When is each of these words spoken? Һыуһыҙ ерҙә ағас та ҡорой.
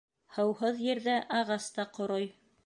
Һыуһыҙ 0.37 0.81
ерҙә 0.85 1.19
ағас 1.41 1.69
та 1.77 1.87
ҡорой. 1.99 2.29